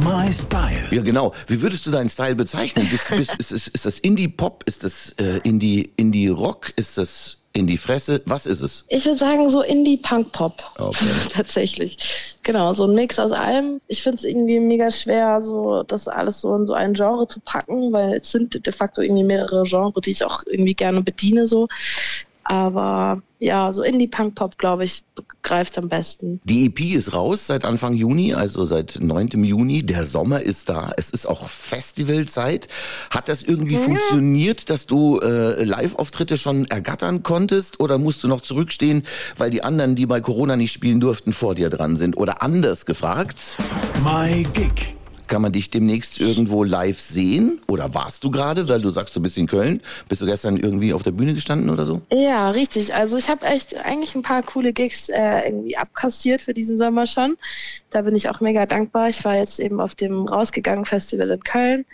My 0.04 0.32
Style. 0.34 0.84
Ja, 0.92 1.02
genau. 1.02 1.34
Wie 1.48 1.62
würdest 1.62 1.86
du 1.86 1.92
deinen 1.92 2.10
Style 2.10 2.36
bezeichnen? 2.36 2.88
Bist, 2.90 3.10
bist, 3.10 3.34
ist, 3.38 3.52
ist, 3.52 3.68
ist 3.70 3.86
das 3.86 4.00
Indie-Pop? 4.00 4.64
Ist 4.66 4.84
das 4.84 5.12
äh, 5.18 5.40
Indie-Rock? 5.44 6.66
Indie 6.68 6.74
ist 6.76 6.98
das 6.98 7.38
in 7.56 7.68
die 7.68 7.78
Fresse? 7.78 8.22
Was 8.26 8.46
ist 8.46 8.62
es? 8.62 8.86
Ich 8.90 9.06
würde 9.06 9.18
sagen 9.18 9.50
so 9.50 9.62
Indie-Punk-Pop. 9.62 10.62
Okay. 10.78 11.06
Tatsächlich. 11.32 11.98
Genau, 12.44 12.74
so 12.74 12.86
ein 12.86 12.94
Mix 12.94 13.18
aus 13.18 13.32
allem. 13.32 13.80
Ich 13.88 14.04
finde 14.04 14.18
es 14.18 14.26
irgendwie 14.26 14.60
mega 14.60 14.92
schwer, 14.92 15.42
so 15.42 15.84
das 15.84 16.08
alles 16.08 16.42
so 16.42 16.54
in 16.56 16.66
so 16.66 16.74
ein 16.74 16.94
Genre 16.94 17.28
zu 17.28 17.40
packen, 17.40 17.94
weil 17.94 18.16
es 18.16 18.32
sind 18.32 18.66
de 18.66 18.74
facto 18.74 19.02
irgendwie 19.02 19.24
mehrere 19.24 19.64
Genres, 19.64 19.94
die 20.04 20.12
ich 20.12 20.26
auch 20.26 20.44
irgendwie 20.46 20.74
gerne 20.74 21.02
bediene 21.02 21.48
so. 21.48 21.70
Aber 22.48 23.24
ja, 23.40 23.74
so 23.74 23.82
Indie-Punk-Pop, 23.82 24.60
glaube 24.60 24.84
ich, 24.84 25.04
greift 25.42 25.80
am 25.80 25.90
besten. 25.90 26.40
Die 26.44 26.68
EP 26.68 26.80
ist 26.80 27.12
raus 27.12 27.48
seit 27.48 27.66
Anfang 27.66 27.96
Juni, 27.96 28.36
also 28.36 28.64
seit 28.66 29.00
9. 29.02 29.44
Juni. 29.44 29.84
Der 29.84 30.04
Sommer 30.04 30.42
ist 30.42 30.70
da. 30.70 30.94
Es 30.96 31.10
ist 31.10 31.26
auch 31.26 31.50
Festivalzeit. 31.50 32.68
Hat 33.10 33.30
das 33.30 33.42
irgendwie 33.42 33.74
ja. 33.74 33.80
funktioniert, 33.80 34.70
dass 34.70 34.86
du 34.86 35.20
äh, 35.20 35.64
Live-Auftritte 35.64 36.38
schon 36.38 36.66
ergattern 36.66 37.24
konntest 37.24 37.80
oder 37.80 37.98
musst 37.98 38.24
du 38.24 38.28
noch 38.28 38.42
zurückstehen, 38.42 39.06
weil 39.38 39.50
die 39.50 39.64
anderen, 39.64 39.96
die 39.96 40.06
bei 40.06 40.22
Corona 40.22 40.56
nicht 40.56 40.72
spielen 40.72 41.00
durften, 41.00 41.34
vor 41.34 41.56
dir 41.56 41.72
dran 41.72 41.98
sind? 41.98 42.16
Oder 42.16 42.44
anders 42.44 42.86
gefragt? 42.86 43.38
My 44.04 44.46
Gig. 44.54 44.95
Kann 45.28 45.42
man 45.42 45.52
dich 45.52 45.70
demnächst 45.70 46.20
irgendwo 46.20 46.64
live 46.64 47.00
sehen? 47.00 47.60
Oder 47.68 47.94
warst 47.94 48.24
du 48.24 48.32
gerade, 48.32 48.68
weil 48.70 48.82
du 48.82 48.90
sagst, 48.90 49.16
du 49.16 49.22
bist 49.22 49.38
in 49.38 49.48
Köln? 49.48 49.82
Bist 50.08 50.22
du 50.22 50.26
gestern 50.26 50.58
irgendwie 50.58 50.94
auf 50.94 51.04
der 51.04 51.12
Bühne 51.12 51.34
gestanden 51.34 51.70
oder 51.70 51.86
so? 51.86 52.02
Ja, 52.12 52.52
richtig. 52.52 52.94
Also 52.94 53.18
ich 53.18 53.30
habe 53.30 53.46
echt 53.46 53.76
eigentlich 53.78 54.16
ein 54.16 54.22
paar 54.22 54.44
coole 54.44 54.74
Gigs 54.74 55.10
äh, 55.10 55.48
irgendwie 55.48 55.78
abkassiert 55.78 56.42
für 56.42 56.54
diesen 56.54 56.78
Sommer 56.78 57.06
schon. 57.06 57.38
Da 57.90 58.02
bin 58.02 58.16
ich 58.16 58.30
auch 58.30 58.42
mega 58.42 58.66
dankbar. 58.66 59.10
Ich 59.10 59.24
war 59.26 59.36
jetzt 59.36 59.60
eben 59.60 59.80
auf 59.80 59.96
dem 59.96 60.28
Rausgegangen 60.28 60.86
Festival 60.86 61.30
in 61.30 61.44
Köln. 61.44 61.86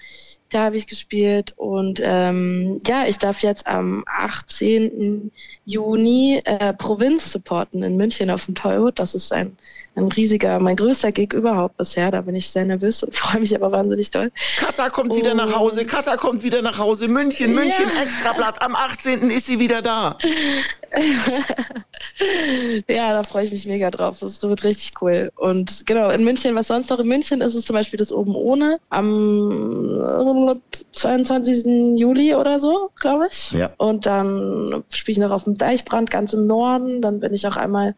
Da 0.52 0.66
habe 0.66 0.76
ich 0.76 0.86
gespielt 0.86 1.54
und 1.56 2.02
ähm, 2.04 2.78
ja, 2.86 3.06
ich 3.08 3.18
darf 3.18 3.42
jetzt 3.42 3.68
am 3.68 4.04
18. 4.06 5.32
Juni 5.64 6.42
äh, 6.44 6.74
Provinz 6.74 7.32
supporten 7.32 7.84
in 7.84 7.96
München 7.96 8.30
auf 8.30 8.46
dem 8.46 8.56
Tollwood. 8.56 9.00
Das 9.00 9.16
ist 9.16 9.32
ein, 9.32 9.56
ein 9.96 10.12
riesiger, 10.12 10.60
mein 10.60 10.76
größter 10.76 11.14
Gig 11.14 11.32
überhaupt 11.32 11.78
bisher. 11.78 12.12
Da 12.12 12.22
bin 12.22 12.36
ich 12.36 12.50
sehr 12.50 12.66
nervös 12.66 13.02
und 13.02 13.16
freue 13.16 13.40
mich 13.40 13.56
aber 13.56 13.72
wahnsinnig 13.72 14.12
doll. 14.12 14.30
Kata 14.58 14.90
kommt 14.90 15.12
und, 15.12 15.18
wieder 15.18 15.36
nach 15.36 15.56
Hause, 15.56 15.86
Kata 15.86 16.18
kommt 16.18 16.44
wieder 16.44 16.62
nach 16.62 16.78
Hause. 16.78 17.08
München, 17.08 17.56
München, 17.56 17.86
ja. 17.96 18.04
Extrablatt. 18.04 18.62
Am 18.62 18.76
18. 18.76 19.32
ist 19.32 19.46
sie 19.46 19.60
wieder 19.60 19.82
da. 19.82 20.18
ja, 22.90 23.14
da 23.14 23.24
freue 23.24 23.46
ich 23.46 23.52
mich 23.52 23.66
mega 23.66 23.90
drauf. 23.90 24.20
Das 24.20 24.44
wird 24.44 24.64
richtig 24.64 24.92
cool. 25.02 25.32
Und 25.36 25.86
genau, 25.86 26.10
in 26.10 26.24
München, 26.24 26.54
was 26.56 26.68
sonst 26.68 26.90
noch 26.90 27.00
in 27.00 27.08
München 27.08 27.42
ist, 27.42 27.56
ist 27.56 27.68
zum 27.68 27.76
Beispiel 27.76 27.98
das 27.98 28.12
Oben 28.12 28.36
ohne 28.36 28.80
am 28.90 30.62
22. 30.92 31.98
Juli 31.98 32.36
oder 32.36 32.60
so, 32.60 32.90
glaube 33.00 33.28
ich. 33.32 33.52
Ja. 33.52 33.72
Und 33.78 34.06
dann 34.06 34.84
spiele 34.92 35.14
ich 35.14 35.20
noch 35.20 35.32
auf 35.32 35.46
dem 35.46 35.58
Deichbrand 35.58 36.12
ganz 36.12 36.34
im 36.34 36.46
Norden. 36.46 37.02
Dann 37.02 37.22
bin 37.22 37.34
ich 37.34 37.48
auch 37.48 37.56
einmal 37.56 37.96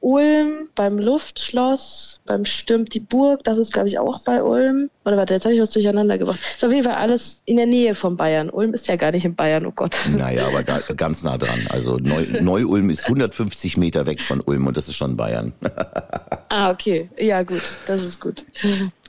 Ulm, 0.00 0.70
beim 0.74 0.98
Luftschloss, 0.98 2.20
beim 2.24 2.46
Stürmt 2.46 2.94
die 2.94 3.00
Burg, 3.00 3.44
das 3.44 3.58
ist 3.58 3.72
glaube 3.72 3.88
ich 3.88 3.98
auch 3.98 4.20
bei 4.20 4.42
Ulm. 4.42 4.88
Oder 5.10 5.16
warte, 5.16 5.34
jetzt 5.34 5.44
habe 5.44 5.56
ich 5.56 5.60
was 5.60 5.70
durcheinander 5.70 6.18
gebracht. 6.18 6.38
Ist 6.54 6.64
auf 6.64 6.70
jeden 6.70 6.84
Fall 6.84 6.94
alles 6.94 7.38
in 7.44 7.56
der 7.56 7.66
Nähe 7.66 7.96
von 7.96 8.16
Bayern. 8.16 8.48
Ulm 8.48 8.74
ist 8.74 8.86
ja 8.86 8.94
gar 8.94 9.10
nicht 9.10 9.24
in 9.24 9.34
Bayern, 9.34 9.66
oh 9.66 9.72
Gott. 9.74 9.96
Naja, 10.16 10.46
aber 10.46 10.62
ganz 10.62 11.24
nah 11.24 11.36
dran. 11.36 11.66
Also 11.68 11.96
Neu-Ulm 11.96 12.90
ist 12.90 13.06
150 13.06 13.76
Meter 13.76 14.06
weg 14.06 14.20
von 14.20 14.40
Ulm 14.40 14.68
und 14.68 14.76
das 14.76 14.86
ist 14.86 14.94
schon 14.94 15.16
Bayern. 15.16 15.52
ah, 16.48 16.70
okay. 16.70 17.10
Ja, 17.18 17.42
gut. 17.42 17.62
Das 17.88 18.00
ist 18.04 18.20
gut. 18.20 18.44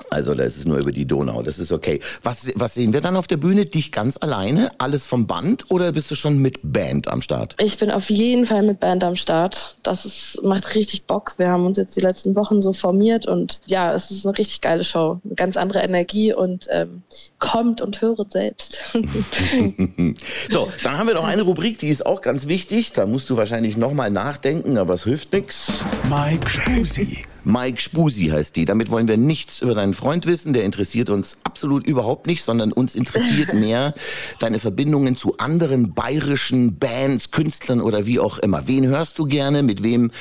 Also 0.10 0.34
das 0.34 0.58
ist 0.58 0.68
nur 0.68 0.80
über 0.80 0.92
die 0.92 1.06
Donau, 1.06 1.44
das 1.44 1.60
ist 1.60 1.72
okay. 1.72 2.02
Was, 2.24 2.52
was 2.56 2.74
sehen 2.74 2.94
wir 2.94 3.02
dann 3.02 3.16
auf 3.16 3.28
der 3.28 3.38
Bühne? 3.38 3.66
Dich 3.66 3.92
ganz 3.92 4.18
alleine? 4.18 4.72
Alles 4.78 5.06
vom 5.06 5.28
Band 5.28 5.70
oder 5.70 5.92
bist 5.92 6.10
du 6.10 6.16
schon 6.16 6.40
mit 6.40 6.60
Band 6.64 7.08
am 7.08 7.22
Start? 7.22 7.56
Ich 7.60 7.78
bin 7.78 7.92
auf 7.92 8.10
jeden 8.10 8.46
Fall 8.46 8.64
mit 8.64 8.80
Band 8.80 9.04
am 9.04 9.16
Start. 9.16 9.76
Das 9.84 10.06
ist, 10.06 10.42
macht 10.44 10.76
richtig 10.76 11.04
Bock. 11.04 11.36
Wir 11.38 11.50
haben 11.50 11.66
uns 11.66 11.78
jetzt 11.78 11.96
die 11.96 12.02
letzten 12.02 12.36
Wochen 12.36 12.60
so 12.60 12.74
formiert 12.74 13.28
und 13.28 13.62
ja, 13.66 13.94
es 13.94 14.12
ist 14.12 14.26
eine 14.26 14.38
richtig 14.38 14.62
geile 14.62 14.84
Show. 14.84 15.20
Eine 15.24 15.36
ganz 15.36 15.58
andere 15.58 15.82
Energie 15.94 16.34
und 16.34 16.68
ähm, 16.70 17.04
kommt 17.40 17.82
und 17.82 18.02
höret 18.02 18.32
selbst. 18.32 18.80
so, 20.50 20.70
dann 20.84 20.98
haben 20.98 21.08
wir 21.08 21.16
noch 21.16 21.26
eine 21.26 21.42
Rubrik, 21.42 21.80
die 21.80 21.90
ist 21.90 22.06
auch 22.06 22.22
ganz 22.22 22.48
wichtig. 22.48 22.94
Da 22.94 23.06
musst 23.06 23.30
du 23.30 23.38
wahrscheinlich 23.38 23.78
nochmal 23.78 24.10
nachdenken, 24.10 24.78
aber 24.78 24.94
es 24.94 25.04
hilft 25.04 25.34
nichts. 25.34 25.84
Mike 26.10 26.50
Spusi. 26.50 27.26
Mike 27.44 27.82
Spusi 27.82 28.28
heißt 28.28 28.56
die. 28.56 28.66
Damit 28.66 28.92
wollen 28.92 29.08
wir 29.08 29.18
nichts 29.18 29.62
über 29.62 29.74
deinen 29.74 29.94
Freund 29.94 30.26
wissen. 30.26 30.54
Der 30.54 30.64
interessiert 30.64 31.10
uns 31.10 31.38
absolut 31.44 31.86
überhaupt 31.86 32.28
nicht, 32.28 32.44
sondern 32.44 32.72
uns 32.72 32.96
interessiert 32.96 33.54
mehr 33.54 33.94
deine 34.40 34.60
Verbindungen 34.60 35.16
zu 35.16 35.38
anderen 35.38 35.94
bayerischen 35.94 36.78
Bands, 36.78 37.32
Künstlern 37.32 37.82
oder 37.82 38.06
wie 38.06 38.20
auch 38.20 38.38
immer. 38.40 38.68
Wen 38.68 38.88
hörst 38.88 39.18
du 39.20 39.26
gerne? 39.26 39.64
Mit 39.64 39.84
wem 39.84 40.12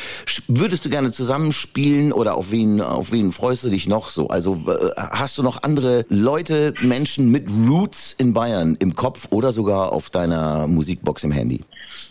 würdest 0.48 0.84
du 0.84 0.90
gerne 0.90 1.12
zusammenspielen? 1.12 2.12
Oder 2.12 2.36
auf 2.36 2.50
wen, 2.50 2.80
auf 2.80 3.12
wen 3.12 3.32
freust 3.32 3.64
du 3.64 3.68
dich 3.68 3.88
noch 3.88 4.10
so? 4.10 4.28
Also 4.28 4.64
äh, 4.66 4.90
hast 4.96 5.36
du 5.38 5.42
noch 5.42 5.62
andere 5.62 6.04
Leute, 6.08 6.74
Menschen 6.82 7.30
mit 7.30 7.48
Roots 7.68 8.14
in 8.16 8.32
Bayern 8.32 8.76
im 8.78 8.94
Kopf 8.94 9.28
oder 9.30 9.52
sogar 9.52 9.92
auf 9.92 10.10
deiner 10.10 10.66
Musikbox 10.66 11.24
im 11.24 11.32
Handy? 11.32 11.60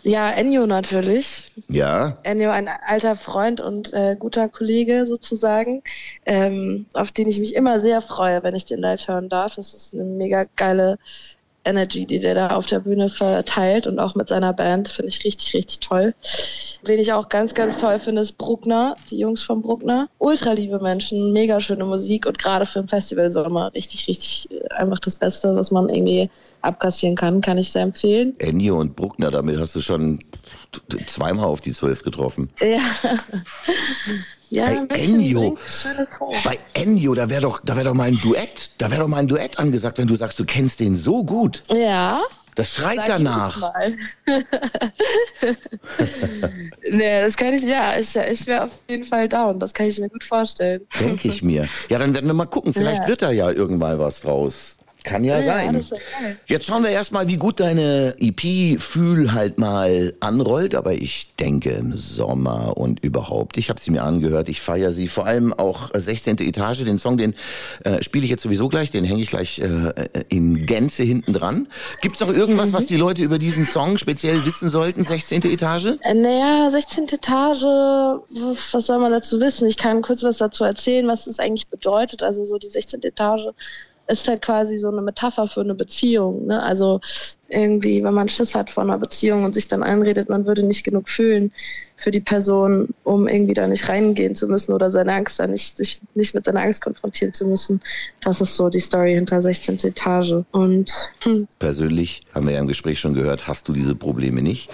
Ja, 0.04 0.30
Ennio 0.30 0.66
natürlich. 0.66 1.52
Ja. 1.68 2.18
Ennio, 2.24 2.52
ein 2.52 2.68
alter 2.68 3.16
Freund 3.16 3.60
und 3.62 3.94
äh, 3.94 4.16
guter 4.18 4.48
Kollege 4.48 4.99
sozusagen, 5.06 5.84
ähm, 6.26 6.86
auf 6.94 7.12
den 7.12 7.28
ich 7.28 7.40
mich 7.40 7.56
immer 7.56 7.80
sehr 7.80 8.02
freue, 8.02 8.44
wenn 8.44 8.56
ich 8.56 8.66
den 8.66 8.80
live 8.80 9.08
hören 9.08 9.30
darf. 9.30 9.58
Es 9.58 9.74
ist 9.74 9.94
eine 9.94 10.04
mega 10.04 10.46
geile 10.56 10.98
Energy, 11.66 12.06
die 12.06 12.20
der 12.20 12.34
da 12.34 12.48
auf 12.50 12.66
der 12.66 12.80
Bühne 12.80 13.10
verteilt 13.10 13.86
und 13.86 14.00
auch 14.00 14.16
mit 14.16 14.28
seiner 14.28 14.54
Band, 14.54 14.88
finde 14.88 15.10
ich 15.10 15.24
richtig, 15.24 15.54
richtig 15.54 15.80
toll. 15.80 16.14
Wen 16.84 17.00
ich 17.00 17.14
auch 17.14 17.30
ganz, 17.30 17.54
ganz 17.54 17.78
toll 17.78 18.00
finde, 18.00 18.22
ist 18.22 18.38
Bruckner, 18.38 18.94
die 19.10 19.20
Jungs 19.20 19.44
von 19.44 19.62
Bruckner. 19.62 20.10
Ultra 20.18 20.54
liebe 20.54 20.80
Menschen, 20.80 21.34
mega 21.34 21.60
schöne 21.60 21.86
Musik 21.86 22.26
und 22.26 22.40
gerade 22.40 22.66
für 22.66 22.80
ein 22.80 22.88
Festival 22.88 23.30
Sommer 23.30 23.74
richtig, 23.74 24.08
richtig 24.08 24.48
äh, 24.52 24.68
einfach 24.74 25.00
das 25.00 25.16
Beste, 25.16 25.56
was 25.56 25.72
man 25.72 25.90
irgendwie 25.90 26.30
abkassieren 26.62 27.16
kann, 27.16 27.42
kann 27.42 27.58
ich 27.58 27.72
sehr 27.72 27.84
empfehlen. 27.84 28.36
Ennio 28.40 28.80
und 28.80 28.96
Bruckner, 28.96 29.30
damit 29.30 29.60
hast 29.60 29.76
du 29.76 29.82
schon 29.82 30.20
zweimal 31.08 31.46
auf 31.46 31.62
die 31.62 31.74
Zwölf 31.74 32.04
getroffen. 32.04 32.50
Ja. 32.60 32.80
Ja, 34.52 34.66
bei 34.88 34.96
Ennio, 34.96 35.58
bei 36.44 36.60
Ennio, 36.74 37.14
da 37.14 37.30
wäre 37.30 37.42
doch, 37.42 37.62
da 37.64 37.76
wäre 37.76 37.90
doch 37.90 37.94
mal 37.94 38.08
ein 38.08 38.20
Duett, 38.22 38.72
da 38.80 38.90
wäre 38.90 39.02
doch 39.02 39.08
mal 39.08 39.18
ein 39.18 39.28
Duett 39.28 39.60
angesagt, 39.60 40.00
wenn 40.00 40.08
du 40.08 40.16
sagst, 40.16 40.40
du 40.40 40.46
kennst 40.46 40.80
den 40.80 40.96
so 40.96 41.24
gut. 41.24 41.64
Ja. 41.72 42.22
Das 42.56 42.74
schreit 42.74 42.98
Sag 42.98 43.08
danach. 43.08 43.74
nee, 46.92 47.22
das 47.22 47.38
kann 47.38 47.54
ich, 47.54 47.64
ja, 47.64 47.98
ich, 47.98 48.16
ich 48.16 48.48
wäre 48.48 48.66
auf 48.66 48.72
jeden 48.90 49.06
Fall 49.06 49.30
down. 49.30 49.60
Das 49.60 49.74
kann 49.74 49.86
ich 49.86 49.98
mir 50.00 50.10
gut 50.10 50.24
vorstellen. 50.24 50.82
Denke 51.00 51.30
ich 51.30 51.42
mir. 51.42 51.70
Ja, 51.88 52.00
dann 52.00 52.14
werden 52.14 52.26
wir 52.26 52.34
mal 52.34 52.48
gucken. 52.48 52.74
Vielleicht 52.74 53.04
ja. 53.04 53.08
wird 53.08 53.22
da 53.22 53.32
ja 53.32 53.50
irgendwann 53.52 53.98
was 54.00 54.22
draus. 54.22 54.79
Kann 55.10 55.24
ja, 55.24 55.40
ja 55.40 55.44
sein. 55.44 55.88
Jetzt 56.46 56.68
schauen 56.68 56.84
wir 56.84 56.92
erstmal, 56.92 57.28
wie 57.28 57.38
gut 57.38 57.60
deine 57.60 58.14
EP 58.20 58.80
Fühl 58.80 59.34
halt 59.34 59.58
mal 59.58 60.14
anrollt. 60.20 60.76
Aber 60.76 60.94
ich 60.94 61.34
denke 61.40 61.72
im 61.72 61.96
Sommer 61.96 62.78
und 62.78 63.04
überhaupt. 63.04 63.58
Ich 63.58 63.70
habe 63.70 63.80
sie 63.80 63.90
mir 63.90 64.04
angehört. 64.04 64.50
Ich 64.50 64.62
feiere 64.62 64.92
sie. 64.92 65.08
Vor 65.08 65.26
allem 65.26 65.52
auch 65.52 65.90
16. 65.96 66.38
Etage. 66.38 66.84
Den 66.84 67.00
Song, 67.00 67.18
den 67.18 67.34
äh, 67.86 68.04
spiele 68.04 68.24
ich 68.24 68.30
jetzt 68.30 68.44
sowieso 68.44 68.70
gleich. 68.70 68.92
Den 68.92 69.04
hänge 69.04 69.24
ich 69.24 69.32
gleich 69.32 69.58
äh, 69.58 69.94
in 70.30 70.68
Gänze 70.68 71.02
hinten 71.02 71.34
dran. 71.34 71.68
Gibt 72.02 72.14
es 72.14 72.22
noch 72.22 72.32
irgendwas, 72.32 72.70
mhm. 72.70 72.74
was 72.74 72.86
die 72.86 72.98
Leute 72.98 73.24
über 73.24 73.40
diesen 73.40 73.66
Song 73.66 73.98
speziell 73.98 74.46
wissen 74.46 74.70
sollten? 74.70 75.04
16. 75.04 75.42
Etage? 75.46 75.98
Äh, 76.02 76.14
naja, 76.14 76.70
16. 76.70 77.08
Etage, 77.10 77.64
was 77.64 78.86
soll 78.86 79.00
man 79.00 79.12
dazu 79.12 79.40
wissen? 79.40 79.68
Ich 79.68 79.78
kann 79.78 80.04
kurz 80.04 80.22
was 80.22 80.38
dazu 80.38 80.66
erzählen, 80.66 81.08
was 81.08 81.26
es 81.26 81.40
eigentlich 81.40 81.68
bedeutet. 81.68 82.22
Also 82.22 82.44
so 82.44 82.60
die 82.60 82.70
16. 82.70 83.02
Etage 83.02 83.56
ist 84.10 84.28
halt 84.28 84.42
quasi 84.42 84.78
so 84.78 84.90
eine 84.90 85.02
Metapher 85.02 85.48
für 85.48 85.62
eine 85.62 85.76
Beziehung. 85.76 86.48
Ne? 86.48 86.62
Also 86.62 87.00
irgendwie, 87.50 88.04
wenn 88.04 88.14
man 88.14 88.30
Schiss 88.30 88.56
hat 88.56 88.70
vor 88.70 88.84
einer 88.84 88.98
Beziehung 88.98 89.44
und 89.44 89.54
sich 89.54 89.68
dann 89.68 89.84
einredet, 89.84 90.30
man 90.30 90.46
würde 90.46 90.64
nicht 90.64 90.84
genug 90.84 91.10
fühlen 91.10 91.52
für 92.00 92.12
die 92.12 92.22
Person, 92.22 92.90
um 93.04 93.28
irgendwie 93.28 93.54
da 93.54 93.68
nicht 93.68 93.90
reingehen 93.90 94.34
zu 94.34 94.48
müssen 94.48 94.72
oder 94.72 94.90
seine 94.90 95.14
Angst 95.14 95.40
da 95.40 95.48
nicht, 95.48 95.76
sich 95.76 96.00
nicht 96.16 96.34
mit 96.34 96.46
seiner 96.46 96.62
Angst 96.62 96.82
konfrontieren 96.82 97.34
zu 97.34 97.46
müssen. 97.46 97.82
Das 98.22 98.40
ist 98.40 98.56
so 98.56 98.70
die 98.70 98.80
Story 98.80 99.14
hinter 99.16 99.42
16. 99.42 99.80
Etage. 99.84 100.46
Und 100.52 100.90
hm. 101.24 101.48
persönlich 101.60 102.22
haben 102.34 102.48
wir 102.48 102.54
ja 102.54 102.62
im 102.62 102.68
Gespräch 102.68 103.00
schon 103.00 103.14
gehört, 103.14 103.48
hast 103.48 103.68
du 103.68 103.74
diese 103.74 103.96
Probleme 103.96 104.42
nicht. 104.42 104.70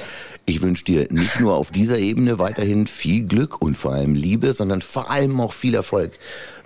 Ich 0.48 0.62
wünsche 0.62 0.86
dir 0.86 1.08
nicht 1.10 1.40
nur 1.40 1.56
auf 1.56 1.72
dieser 1.72 1.98
Ebene 1.98 2.38
weiterhin 2.38 2.86
viel 2.86 3.26
Glück 3.26 3.60
und 3.60 3.76
vor 3.76 3.94
allem 3.94 4.14
Liebe, 4.14 4.54
sondern 4.54 4.82
vor 4.82 5.10
allem 5.10 5.42
auch 5.42 5.54
viel 5.54 5.74
Erfolg 5.74 6.12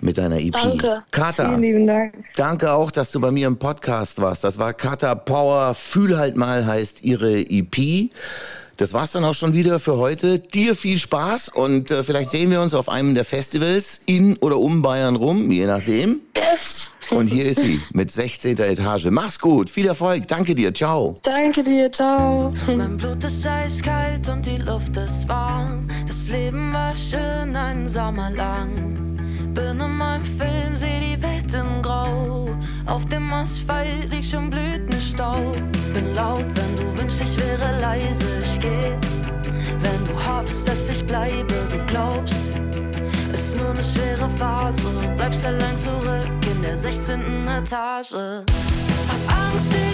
mit 0.02 0.18
deiner 0.18 0.38
EP. 0.38 0.52
Danke. 0.52 1.02
Kata, 1.10 1.48
Vielen 1.48 1.62
lieben 1.62 1.86
Dank. 1.86 2.12
Danke 2.36 2.72
auch, 2.72 2.90
dass 2.90 3.10
du 3.10 3.20
bei 3.20 3.30
mir 3.30 3.46
im 3.46 3.58
Podcast 3.58 4.20
warst. 4.20 4.44
Das 4.44 4.58
war 4.58 4.74
Kata 4.74 5.14
Power. 5.14 5.74
Fühl 6.00 6.16
halt 6.16 6.38
mal 6.38 6.64
heißt 6.64 7.04
ihre 7.04 7.40
EP. 7.40 8.08
Das 8.78 8.94
war's 8.94 9.12
dann 9.12 9.22
auch 9.22 9.34
schon 9.34 9.52
wieder 9.52 9.78
für 9.80 9.98
heute. 9.98 10.38
Dir 10.38 10.74
viel 10.74 10.96
Spaß 10.96 11.50
und 11.50 11.90
äh, 11.90 12.02
vielleicht 12.02 12.30
sehen 12.30 12.50
wir 12.50 12.62
uns 12.62 12.72
auf 12.72 12.88
einem 12.88 13.14
der 13.14 13.26
Festivals 13.26 14.00
in 14.06 14.38
oder 14.38 14.56
um 14.56 14.80
Bayern 14.80 15.16
rum, 15.16 15.50
je 15.50 15.66
nachdem. 15.66 16.20
Yes. 16.34 16.88
Und 17.10 17.26
hier 17.26 17.44
ist 17.44 17.60
sie 17.60 17.82
mit 17.92 18.10
16. 18.10 18.56
Etage. 18.56 19.08
Mach's 19.10 19.38
gut, 19.38 19.68
viel 19.68 19.88
Erfolg. 19.88 20.26
Danke 20.26 20.54
dir, 20.54 20.72
ciao. 20.72 21.18
Danke 21.22 21.62
dir, 21.62 21.92
ciao. 21.92 22.50
Mein 22.74 22.96
Blut 22.96 23.22
ist 23.22 23.46
eiskalt 23.46 24.26
und 24.30 24.46
die 24.46 24.56
Luft 24.56 24.96
ist 24.96 25.28
warm. 25.28 25.86
Das 26.06 26.28
Leben 26.28 26.72
war 26.72 26.94
schön 26.96 27.54
einen 27.54 27.86
Sommer 27.86 28.30
lang. 28.30 29.18
Bin 29.52 29.78
in 29.78 29.96
meinem 29.98 30.24
Film, 30.24 30.74
seh 30.74 31.00
die 31.00 31.20
Welt 31.20 31.52
in 31.52 31.82
Grau. 31.82 32.48
Auf 32.86 33.04
dem 33.06 33.30
Asphalt 33.32 34.10
liegt 34.10 34.24
schon 34.24 34.48
Blütenstaub 34.48 35.56
laut, 36.20 36.44
wenn 36.54 36.76
du 36.76 36.98
wünschst, 36.98 37.22
ich 37.22 37.38
wäre 37.38 37.78
leise, 37.80 38.26
ich 38.42 38.60
geh. 38.60 38.94
Wenn 39.84 40.00
du 40.04 40.14
hoffst, 40.26 40.68
dass 40.68 40.88
ich 40.88 41.04
bleibe, 41.04 41.54
du 41.70 41.78
glaubst, 41.86 42.58
ist 43.32 43.56
nur 43.56 43.70
eine 43.70 43.82
schwere 43.82 44.28
Phase. 44.28 44.82
Du 44.82 45.16
Bleibst 45.16 45.44
allein 45.44 45.76
zurück 45.76 46.28
in 46.52 46.62
der 46.62 46.76
16. 46.76 47.20
Etage. 47.48 48.12
Hab 48.12 49.22
Angst, 49.38 49.89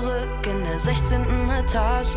zurück 0.00 0.46
in 0.46 0.64
der 0.64 0.78
16. 0.78 1.50
Etage. 1.50 2.14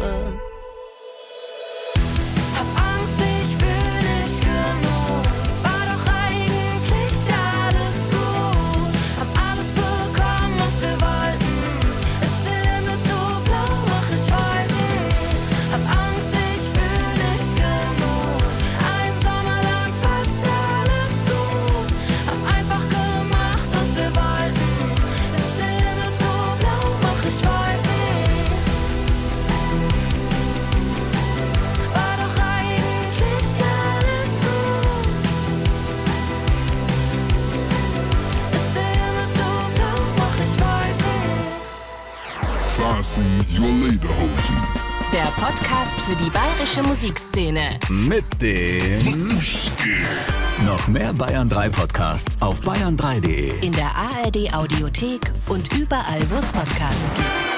Lederhosen, 43.14 43.60
your 43.60 43.92
Lederhosen. 43.92 44.56
Der 45.12 45.26
Podcast 45.40 46.00
für 46.02 46.16
die 46.16 46.30
bayerische 46.32 46.82
Musikszene. 46.82 47.78
Mit 47.90 48.26
dem. 48.42 49.30
Buschke. 49.30 49.90
Noch 50.66 50.88
mehr 50.88 51.14
Bayern 51.14 51.48
3 51.48 51.70
Podcasts 51.70 52.42
auf 52.42 52.60
bayern3.de. 52.62 53.64
In 53.64 53.72
der 53.74 53.92
ARD 53.96 54.54
Audiothek 54.54 55.32
und 55.48 55.78
überall, 55.78 56.22
wo 56.32 56.38
es 56.38 56.50
Podcasts 56.50 57.14
gibt. 57.14 57.53